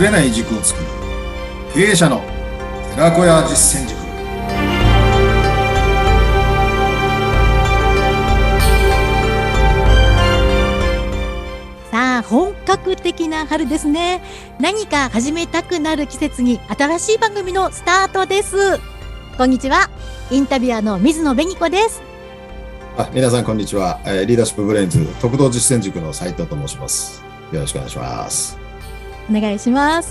[0.00, 0.86] ぶれない軸を作る。
[1.74, 2.22] 経営者の
[2.94, 4.00] 寺子屋実践塾。
[11.90, 14.22] さあ本格的な春ですね。
[14.58, 18.56] 何か始めたくなる季節に新しい番組のスタートです。
[19.36, 19.90] こんにちは。
[20.30, 22.00] インタビュアーの水野紅子です。
[22.96, 27.22] あ皆さんこんにちは、えーリーダーシップブレインズ特道実践塾の斉藤と申します。
[27.52, 28.59] よろしくお願いします
[29.30, 30.10] お願いします。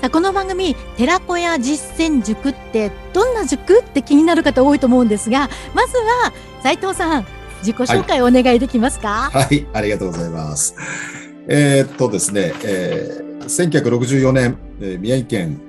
[0.00, 7.26] さあこの番組寺子屋実践塾ってどんな塾って気になる方多いと思うんですがまずは斉藤さん
[7.58, 10.74] 自己紹介をお願いできますか、はいありがとうございます。
[11.48, 15.60] えーっとですね、えー1964年、えー宮城県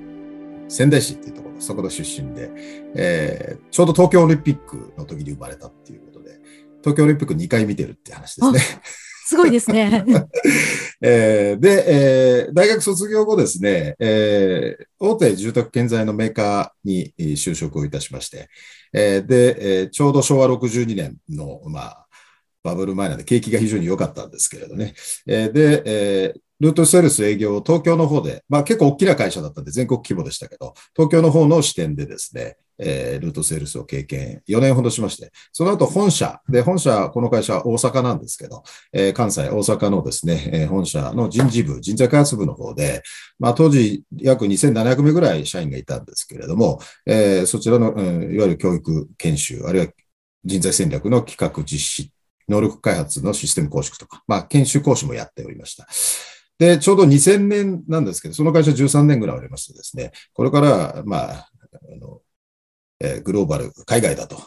[0.68, 2.50] 仙台市っていうところそこの出身で、
[2.94, 6.38] えーちょうど東京オリンピックの時に生まれたっていうことで
[6.80, 8.60] 東京オリンピック2回見てるって話ですね。
[9.32, 10.04] すごいですね
[11.00, 18.48] えーで、えー大学卒業後ですね、えー大手住宅建材のメーカーに就職をいたしまして、
[18.92, 22.06] えーで、えーちょうど昭和62年の、まあ、
[22.62, 24.92] バブル前なんで景気が非常に良かったんですけれどね。
[25.26, 34.42] えーで、えールートセールス営業を東京の方で、まあ結構大きな会社だったんで全国規模でしたけど、東京の方の支店でですね、えールートセールスを経験。
[34.48, 43.02] 4年ほどしまして、その後本社、で、本社、この会社は大阪なんですけど、えー関西、大阪のですね、えー本社の人事部、人材開発部の方で、
[43.38, 49.92] まあ当時約2700名ぐらい社員がいたんですけれども、えーそちらの、うんいわゆる教育研修、あるいは
[50.44, 52.12] 人材戦略の企画実施、
[52.48, 55.86] 能力開発のシステム構築とか、まあ研修講師もやっておりました。
[56.58, 62.20] で、ちょうど2000年なんですけど、その会社13年ぐらいありましてですね、これから、まあ、あの
[63.02, 64.40] えーグローバル、海外だと。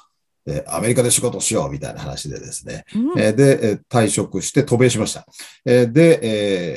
[0.46, 5.26] でアメリカで仕事をしようみたいな話でですね、うんえーで、えー退職して渡米しました。
[5.66, 6.20] えーで、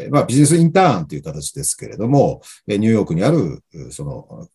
[0.05, 4.49] えーまあ、ビジネスインターンという形ですけれども、えーニューヨークにある、うその、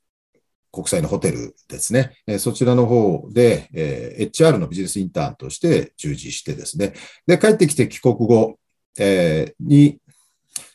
[0.71, 2.17] 国際のホテルですね。
[2.25, 6.93] えーそちらの方で、えー HR のビジネスインターンとして従事してですね。
[7.27, 8.58] で、帰ってきて帰国後、
[8.98, 9.99] えーに、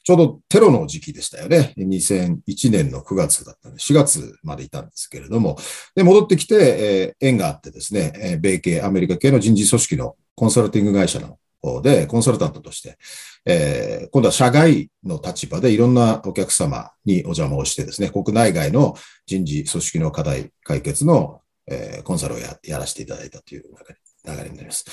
[0.09, 1.75] ちょうどテロの時期でしたよね。
[1.77, 5.59] 2001年の9月だったんで、4月までいたんですけれども、
[5.95, 12.97] で、戻ってきて、えー縁があってですね、えー米系、アメリカ系の人事組織のコンサルティング会社の方で、コンサルタントとして、
[13.45, 18.95] えー今度は社外の立場でいろんなお客様にお邪魔をしてですね、国内外の
[19.27, 23.95] 人事組織の課題解決の、えーコンサルをやらせていただいたという流れ
[24.37, 24.85] 流れになります。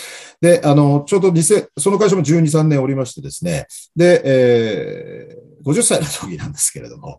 [0.42, 7.18] で、あの、ちょうど2000、その会社も12、3年おりましてですね、で、えー50歳の時なんですけれども、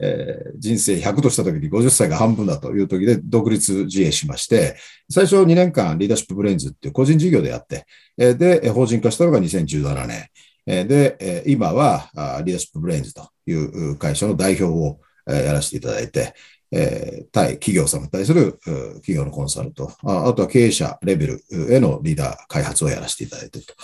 [0.00, 4.76] えー人生100とした時に50歳が半分だという時で独立自営しまして、
[5.10, 7.86] 最初2年間リーダーシップブレインズっていう個人事業でやって、
[8.16, 10.28] えーで、えー法人化したのが2017年。
[10.66, 12.08] えーで、えー今は
[12.44, 16.34] リーダーシップブレインズというう会社の代表をえーやらせていただいて、
[16.72, 23.74] えー対企業様に対する企業のコンサルと、ああとは経営者レベルへのリーダー開発をやらせていただいていると。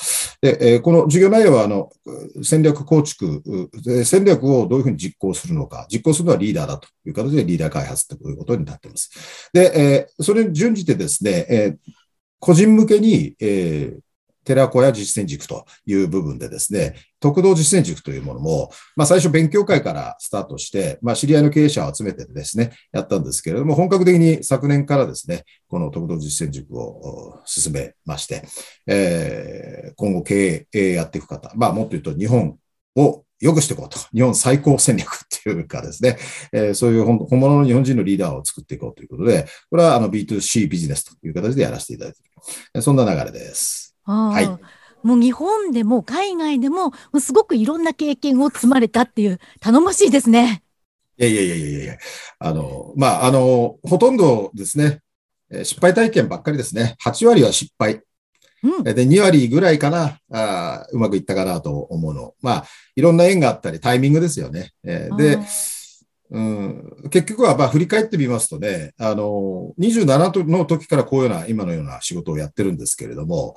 [0.40, 1.90] で、えーこの授業内容は、あの、
[2.42, 3.42] 戦略構築、
[4.04, 9.50] 戦略をどういうふうに実行するのか、実行するのはリーダーだという形でリーダー開発ということになっています。
[9.52, 11.76] で、えーそれに準じてですね、え
[12.40, 14.04] 個人向けに、えー
[14.44, 28.42] 寺子屋実践塾という部分でですね、特道実践塾というものも、まあ最初勉強会からスタートして、まあ知り合いの経営者を集めてですね、やったんですけれども、本格的に昨年からですね、この特道実践塾を進めまして、
[28.86, 32.58] えー今後経営やっていく方、まあもっと言うと日本
[32.96, 33.98] を良くしていこうと。
[34.14, 36.16] 日本最高戦略っていうかですね、
[36.52, 42.22] えーそういう本本物の日本人のリーダーを作っていこうということで、これはあの B2C ビジネスという形でやらせていただいてい
[42.74, 42.82] る。
[42.82, 43.93] そんな流れです。
[44.04, 50.62] はいもう日本でも海外でももうすごくいろんな経験を積まれたっていう頼もしいですね。
[51.18, 51.98] いやいやいやいやいや
[52.38, 55.00] あの、まあ、あの、ほとんどですね、
[55.50, 56.96] えー失敗体験ばっかりですね。
[56.98, 58.00] 8割は失敗。
[58.62, 58.82] うん。
[58.82, 62.34] で、2割ぐらいかな、あーうまくいったかなと思うの。
[62.40, 62.64] まあ、
[62.96, 64.72] いろんな縁があったり、タイミングですよね。
[64.84, 65.44] えーであ、
[66.30, 73.54] うん、結局は、まあ、振り返ってみますとね、あの、27の時からこういうような、今のような仕事をやってるんですけれども、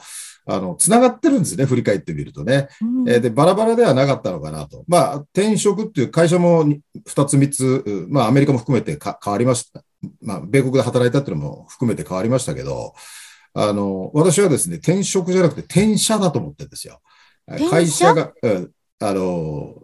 [0.49, 2.69] あの、つながってるんですね、振り返ってみるとね。
[2.81, 4.85] うんえーで、バラバラではなかったのかなと。
[4.87, 9.83] まあ、転職っていう会社も2つ3つ、うまあ、アメリカも含めてか変わりました。
[10.21, 12.93] まあ、米国で働いたっていうのも含めて変わりましたけど、
[13.53, 17.01] あの、私はですね、転職じゃなくて転社だと思ってるんですよ。
[17.69, 19.75] 会社が、うんあの、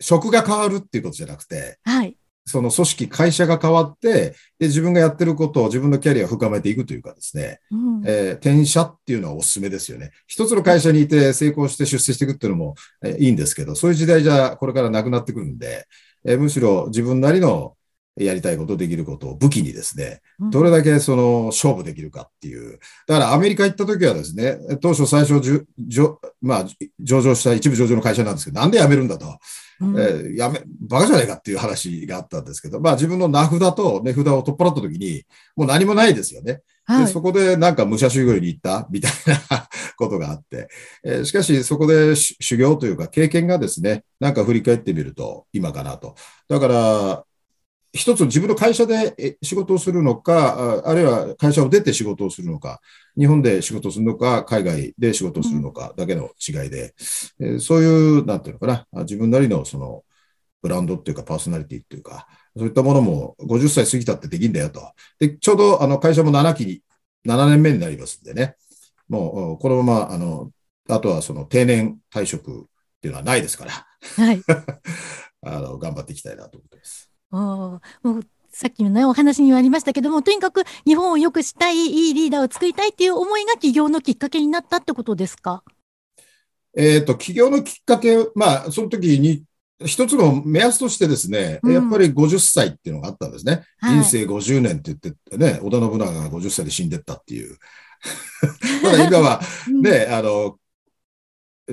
[0.00, 2.16] 職が変わるっていうことじゃなくて、はい。
[2.50, 10.10] その組織、会社が変わって、で、自分がやってることを自分のキャリアを深めていくというかですね、うんえー転社っていうのはお勧めですよね。
[10.26, 12.74] 一つの会社にいて成功して出世していくっていうのも、
[13.04, 15.86] えーいいんですけど、そういう時代じゃこれからなくなってくるんで、
[16.24, 17.74] えむしろ自分なりの
[18.16, 20.20] やりたいこと、できることを武器にですね、
[20.50, 22.78] どれだけその勝負できるかっていう。
[23.06, 26.66] だからアメリカ行った時はですね、当初最初じゅじょ、まあ、
[26.98, 29.38] 上場した一部上場の会社なんですけど、なんで辞めるんだと。
[29.80, 35.24] うん、えー、やめ、バカじゃないかっていう話があったんですけど、まあ自分の名札と値札を取っ払った時に、
[35.56, 36.60] もう何もないですよね。
[36.84, 38.86] はい、でそこでなんか武者修行に行った？
[38.90, 39.12] みたい
[39.50, 40.68] なことがあって、
[41.04, 46.14] えー、しかしそこで修行というか経験がですね、なんか振り返ってみると今かなと。
[46.48, 47.24] だから、
[47.92, 52.80] 一つ自分の会社で仕事をするのか、あるいは会社を出て仕事をするのか、
[53.18, 56.94] 日本で仕事をするのか、海外で仕事をするのかだけの違いで、
[57.40, 60.04] うん、そういう、なんていうのかな、自分なりのその
[60.62, 64.92] ブランドっていうかパーソナリティっていうか、そういったものも50歳過ぎたってできんだよと。
[65.18, 66.82] で、ちょうどあの会社も7期に、
[67.26, 68.54] 7年目になりますんでね、
[69.08, 70.50] もうこのまま、あの、
[70.88, 72.64] あとはその定年退職っ
[73.00, 73.86] ていうのはないですから、
[74.24, 74.42] はい。
[75.42, 77.09] あの、頑張っていきたいなと思ってます。
[77.30, 78.20] もう
[78.52, 85.62] さっきのね、お話にもありましたけども、とにかく日本を良くしたい、いいリーダーを作りたいっていう思いが起業のきっかけになったってことですか？
[86.76, 89.44] えっ、と、起業のきっかけ、まあ、その時に、
[89.86, 93.62] 一つの目安としてですね、うん、やっぱり50歳っていうのがあったんですね。
[93.78, 97.56] はい、人生50年って言ってね、織田信長が50歳で死んでったっていう。
[98.82, 99.40] た だ今は
[99.82, 100.58] ね、 うん、あの、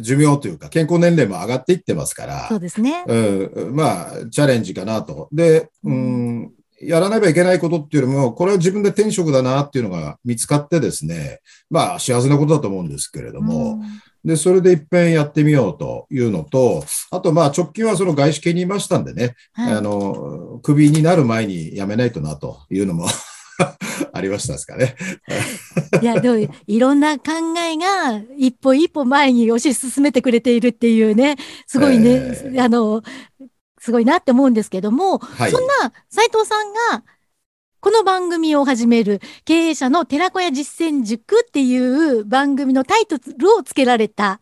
[0.01, 3.03] 寿命というか健康年齢も上がっていってますから、そうですね。
[3.07, 5.29] うん、まあ、チャレンジかなと。
[5.31, 6.51] で、うん、
[6.81, 11.39] やらなきゃいけないことっていうよりも、これは自分で転職だなっていうのが見つかってですね、
[11.69, 13.81] まあ、幸せなことだと思うんですけれども、
[14.23, 23.07] で、それで一遍やってみようというのと、あと、まあ、直近はその外資系にいましたんでね、はい、あの、クビになる前に辞めないとなというのも
[24.13, 24.95] ありましたですかね。
[26.01, 27.23] いや、でも、いろんな考
[27.57, 33.01] えが一歩一歩前に推し進めてくれているっていうね、すごいね、えー、あの、
[33.79, 37.03] すごいなって思うんですけども、はい、そんな斉藤さんが、
[37.79, 44.39] この番組を始める経営者の寺子屋実践塾っていう番組のタイトルをつけられた、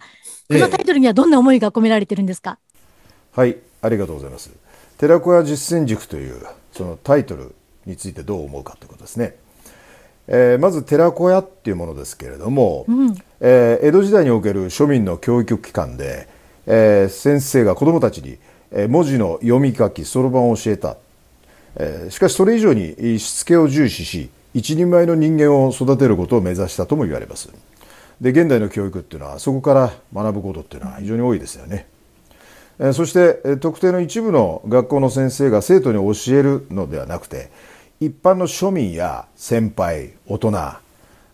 [0.47, 2.59] このタイトルにはどんな思いが込められてるんですか、
[3.33, 4.51] えー、はい、ありがとうございます。
[4.97, 6.41] 寺子屋実践塾という
[6.71, 7.54] そのタイトル
[7.85, 9.35] についてどう思うかということですね。
[10.27, 16.27] えー、まず寺子屋っていうものですけれども、うん、えー、江戸時代における庶民の教育機関で、
[16.65, 18.37] えー、先生が子どもたちに
[18.89, 20.97] 文字の読み書きそろばんを教えた、
[21.75, 27.49] えー、しかしそれ以上にしつけを重視し一人前の人間を育てることを目指したとも言われます。
[28.19, 31.85] で現代の教育っていうのはそこから学ぶことっていうのは非常に多いですよね、
[32.79, 37.49] えー、そして特定の一部の学校の先生が生徒に教えるのではなくて
[37.99, 40.51] 一般の庶民や先輩大人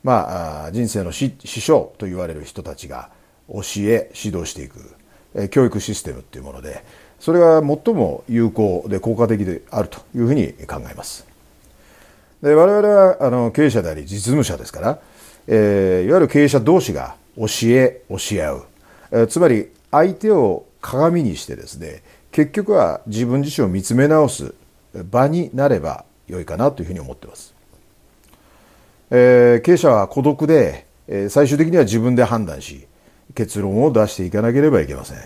[0.04, 3.10] まあ人生の師匠と言われる人たちが
[3.48, 6.84] 教え指導していく教育システムっていうもので
[7.20, 11.26] それが最も有効で効果的であるというふうに考えます。
[12.42, 15.00] で我々はあの経営者であり実務者ですから、
[15.48, 18.66] えー、いわゆる経営者同士が教え教え合う、
[19.12, 24.56] えー、つまり相手を鏡にしてですね結局は自分自身を見つめ直す
[25.12, 27.54] 場になれば良いかなというふうに思ってます。
[29.12, 32.88] えー、経営者は孤独で、えー、最終的には自分で判断し
[33.36, 35.18] 結論を出していかなければいけません。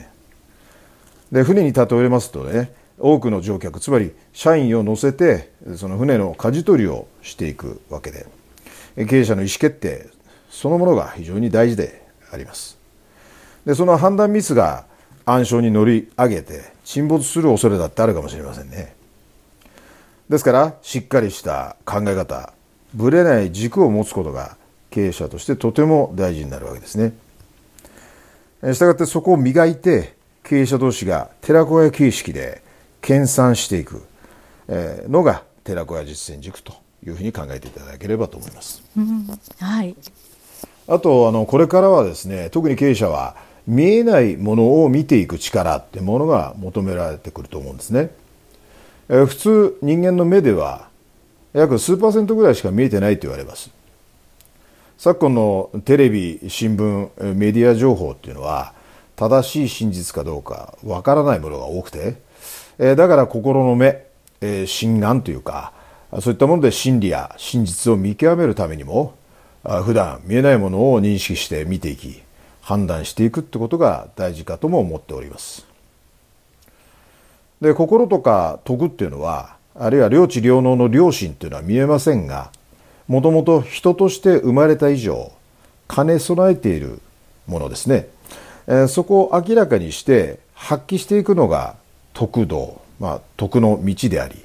[1.31, 8.25] で船に例えますとね多くの乗客つまり社員を乗せてその船の舵取りをしていくわけで
[9.07, 10.09] 経営者の意思決定
[10.49, 12.77] そのものが非常に大事であります
[13.65, 14.85] でその判断ミスが
[15.25, 18.94] 暗礁に乗り上げて沈没する恐れだってあるかもしれませんね
[20.29, 22.53] ですからしっかりした考え方
[22.93, 24.57] ぶれない軸を持つことが
[24.89, 27.13] 経営者としてとても大事になるわけですね。
[28.73, 32.63] したがってそこを磨いて経営者同士が寺子屋形式で
[33.01, 34.03] 研鑽していく
[35.09, 36.73] のが寺子屋実践塾と
[37.05, 38.81] いうふうに考えていただければと思います。
[38.97, 39.27] うん、
[39.59, 39.95] はい。
[40.87, 43.35] あとあのこれからはですね特に経営者は
[43.67, 48.11] 見えないものを見ていく力ってものが求められてくると思うんですね。
[49.07, 50.89] 普通人間の目では
[51.53, 53.69] 約数パーセントぐらいしか見えてないと言われます。
[54.97, 58.73] 昨今のテレビ新聞メディア情報っていうのは
[59.15, 62.15] 正しい真実かどうかわからないものが多くて
[62.77, 64.05] だから心の目
[64.65, 65.73] 心眼というか
[66.21, 69.15] そういったもので真理や真実を見極めるためにも
[69.83, 72.21] 普段見えないものを認識して見ていき
[72.61, 75.64] 判断していくってことが大事かとも思っております。
[77.61, 82.51] で心とか徳っていうのはあるいは領地領能の良心っていうのは見えませんが
[83.07, 85.31] もともと人として生まれた以上
[85.87, 86.99] 兼ね備えている
[87.47, 88.07] ものですね、
[88.67, 91.75] えー、そこを明らかにして発揮していくのが
[92.13, 94.43] 徳道まあ、徳の道であり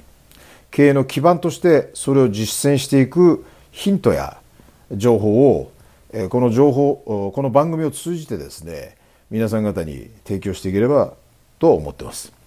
[0.71, 4.37] 経営の基盤としてそれを実践していくヒントや
[4.91, 5.71] 情報を
[6.29, 8.97] この情報この番組を通じてですね
[9.29, 11.13] 皆さん方に提供していければ
[11.59, 12.40] と思ってます。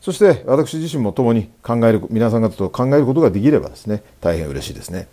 [0.00, 5.08] そして私自身も共に考える皆さん方と考えることができればですね大変嬉しいですね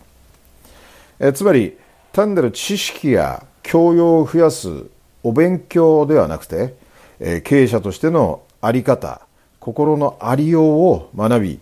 [1.19, 1.77] えつまり
[2.11, 4.85] 単なる知識や教養を増やす
[5.23, 6.75] お勉強ではなくて、
[7.19, 9.21] え経営者としての在り方
[9.59, 11.59] 心のありようを学び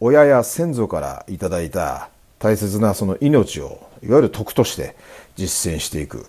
[0.00, 4.96] 親や先祖からいただいた大切なその命をいわゆる徳として
[5.36, 6.26] 実践していく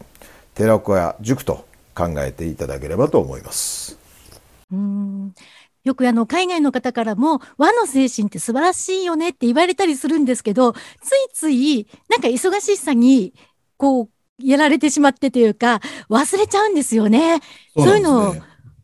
[0.53, 3.97] 寺子屋塾と考えていただければと思います。
[5.85, 10.81] うんよくあの海外の方からも和の精神って素晴らしいよねって言われたりするんですけどつい
[11.33, 13.33] ついなんか忙しさに
[13.77, 14.09] こう
[14.43, 17.39] やられてしまってというか忘れちゃうんですよね。
[17.75, 18.35] そう、ね,、いうのを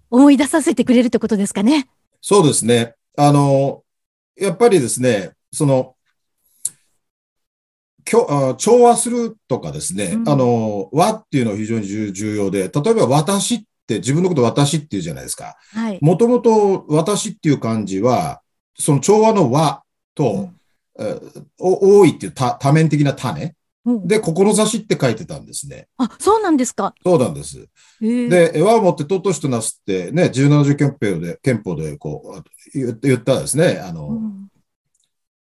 [0.09, 1.87] 思い出させてくれるってことですかね。
[2.21, 2.95] そうですね。
[3.17, 3.83] あの、
[4.35, 5.95] やっぱりですね、その、
[8.05, 15.55] 調和するとかですね、うん、あの、和っていうのは非常に重要で、例えば私って自分のこと私っていうじゃないですか。
[16.01, 18.41] もともと私っていう漢字は、
[18.77, 20.49] その調和の和と、
[20.95, 21.21] うん、
[21.57, 23.55] 多いっていう多多面的な種。
[24.05, 25.87] で、志って書いてたんですね。
[25.97, 26.93] あ、そうなんですか。
[27.05, 27.69] そうなんです。
[28.01, 34.47] で、和をもって尊しとなすって、ね、17条憲法で、憲法でこう言言ったですね、あの、うん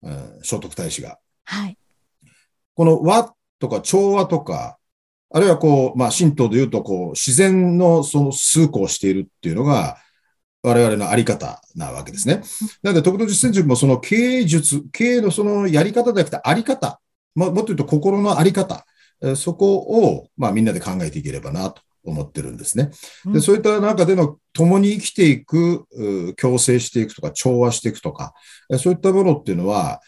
[0.03, 1.17] うん、聖徳太子が。
[1.45, 1.77] はい。
[2.75, 4.76] この和とか調和とか、
[5.29, 9.97] あるいはこう、まあ、神道で言うと、こう、自然のその崇行しているっていうのが、
[10.63, 12.41] 我々のあり方なわけですね。
[12.81, 16.99] なので、徳の実践塾もその経営術、経営のそのやり方じゃなくてあり方、
[17.35, 18.85] もっと言うと心のあり方、
[19.35, 22.91] そこを、まあ、みんなで考えていければなと思ってるんですね。
[23.31, 25.85] でそういった中での共に生きていく、
[26.37, 28.33] 共生していくとか、調和していくとか、
[28.79, 30.01] そういったものっていうのは、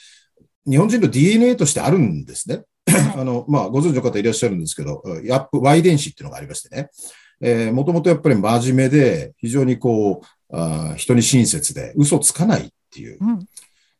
[0.70, 2.64] 日本人の DNA としてあるんですね。
[3.16, 6.90] あの、まあ、ご存知の方いらっしゃるんですけど、ヤップ Y 電子っていうのがありましてね。
[7.42, 13.40] えー、もともとやっぱり真面目で、非常にこう、あ人に親切で、嘘つかないっていう、うん、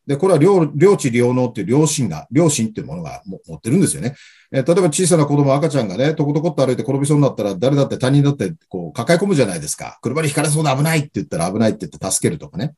[0.06, 4.14] で、これは領領地領能っていう良心が、良心っていうものが持ってるんですよね。
[4.52, 9.98] えー、例えば小さな子供、赤ちゃんがね、とことこっと歩いて転びそうになったら、誰だって他人だってこう抱え込むじゃないですか。
[10.02, 12.74] 車にひかれそうで危ないって言ったら危ないって言って助けるとかね。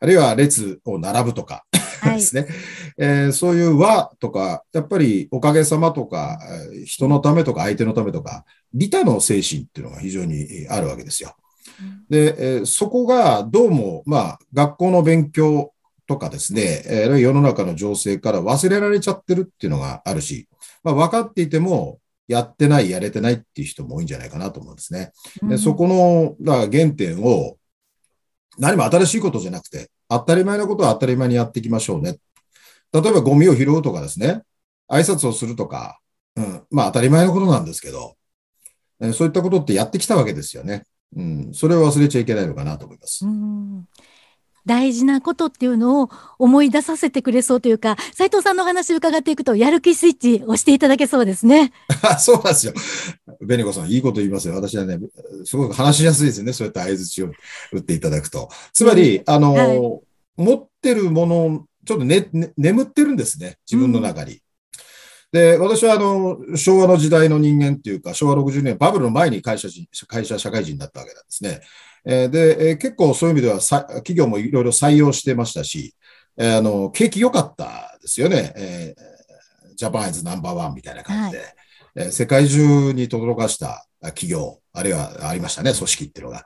[0.00, 1.64] あるいは列を並ぶとか
[2.10, 2.46] ですね。
[2.98, 6.38] えー、そういう和とか、やっぱりおかげさまとか、
[6.84, 8.44] 人のためとか相手のためとか、
[8.74, 11.34] 利他の精神っていうのが非常にあるわけですよ。
[12.08, 15.72] で、えー、そこがどうも、まあ、学校の勉強
[16.06, 20.48] とかですね、えー、世の中の情勢から忘れられちゃってるっていうのがあるし、
[20.82, 25.12] まあ、分かっていても、やってない、やれてないっていう人も多いんじゃないかなと思うんですね。
[25.42, 27.56] でそこのだ原点を、
[28.58, 32.18] 何も新しいことじゃなくて、当たり前のことは当たり前にやっていきましょうね。
[32.92, 34.42] 例えばゴミを拾うとかですね、
[34.88, 35.98] 挨拶をするとか、
[36.36, 38.16] うん、まあ当たり前のことなんですけど、
[39.00, 40.84] えそういったことってやってきたわけですよね。
[41.16, 43.26] うん、それを忘れちゃいけないのかなと思います。
[43.26, 43.86] うん
[44.64, 51.72] 大事なことっていうのを思い出させてくれそうというか、斉藤さんの話を伺っていくと、やる気スイッチ押していただけそうですね。
[52.20, 52.72] そうなんですよ。
[53.46, 54.54] ベネコさん、いいこと言いますよ。
[54.54, 54.98] 私はね、
[55.44, 56.52] すごく話しやすいですよね。
[56.52, 57.30] そうやって合図を
[57.72, 58.48] 打っていただくと。
[58.72, 59.78] つまり、あの、はい、
[60.36, 63.58] 持ってるもの、ちょっとね、ね、眠ってるんですね。
[63.70, 64.32] 自分の中に。
[64.32, 64.38] うん
[65.32, 71.62] で、私はあの、昭和の時代の人間っていうか、昭和60年、バブルの前に会社人、会社社会人だったわけなんですね。
[72.04, 75.94] えー、で、えー、結構そういう意味では企業もいろいろ採用してましたし、
[76.36, 78.52] えー、あの、景気良かったですよね。
[78.56, 81.54] えー、ジャパンイズナンバーワンみたいな感じで、はい、
[81.96, 86.44] えー、世界中に轟かした企業、あるいはありましたね、組織っていうのが。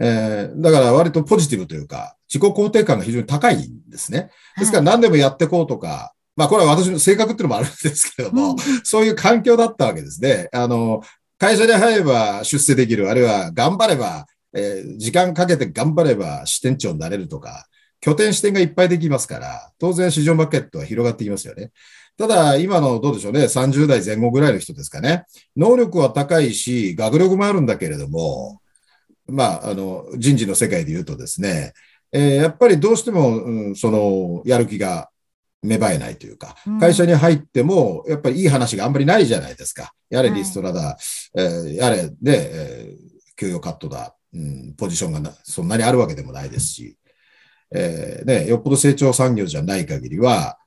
[0.00, 4.30] えー、だから割とポジティブというか、自己肯定感が非常に高いんですね。
[4.58, 10.48] ですから何でもやっていこうとか、まあこれは私の性格っていうのもあるんですけども、そういう環境だったわけですね。
[10.52, 11.02] あの、
[11.38, 17.66] 会社に入れば出世できる、あるいは頑張ればえー、時間かけて頑張れば支店長になれるとか、
[18.00, 21.70] 拠点支店がいっぱいできますから、当然市場マーケットは広がってきますよね。
[22.18, 25.24] ただ、今のどうでしょうね、30代前後ぐらいの人ですかね。
[25.56, 28.60] 能力は高いし、学力もあるんだけれども、
[29.28, 31.74] まあ、あの、人事の世界で言うとですね、
[32.10, 35.10] えー、やっぱりどうしても、うん、その、やる気が
[35.62, 39.92] 芽生えないというか、会社に入っても、やっぱりいい話があんまりないじゃないですか。
[40.10, 40.96] やれリストラだ、はい、
[41.34, 46.96] えー、やれで、えー、給与カットだ、うん、ポジションがなそんなにあるわけでもないですし、
[47.72, 50.58] えーね、よっぽど成長産業じゃない限りは、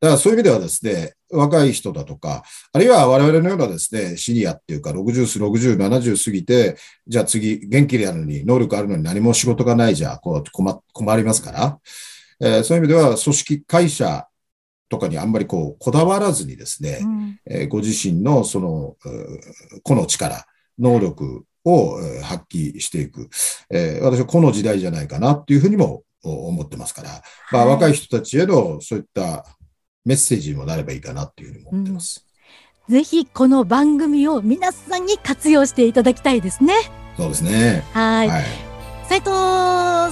[0.00, 6.76] だからそういう意味ではですね、若い人だとか、あるいは我々のようなですね、シニアっていうか、60、60、70過ぎて、
[7.06, 11.78] じゃあ次、元気でやるのに、能力あるのに何も仕事がないじゃ、こう困、困りますから、
[12.40, 14.28] えー、そういう意味では、組織会社
[14.88, 18.96] とかにあんまりこう、こだわらずにですね、うん、えー、ご自身のその、
[19.82, 20.46] 個の力、
[20.78, 23.28] 能力を発揮していく。
[23.68, 29.44] えー、私はこの時代じゃないかなっていうふうにも思ってますから、まあ、若い人たちへのそういった
[30.08, 32.24] メッセージにもなればいいかなっていうふうに思ってます。
[32.88, 36.72] うん、ぜひこの番組を皆さんに活用していただきたいですね。
[37.18, 37.84] そうですね。
[37.92, 38.30] はい。
[39.06, 39.30] 斉藤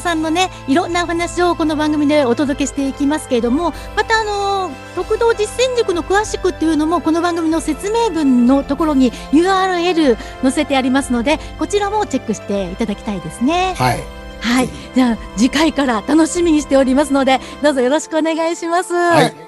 [0.02, 13.74] さんのね、いろんなお話をこの番組でお届けしていきますけれども、またあの、特道実践塾の詳しくっていうのも、この番組の説明文のところに URL 載せてありますので、こちらもチェックしていただきたいですね。
[13.78, 14.04] はい。
[14.40, 14.68] はい。
[14.94, 18.92] じゃあ、次回から楽しみにしておりますので、どうぞよろしくお願いします。
[18.92, 19.45] はい。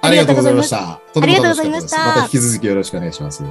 [0.00, 0.92] ありがとうございました。
[0.92, 1.98] ありがとうございました。
[2.06, 3.42] また引き続きよろしくお願いします。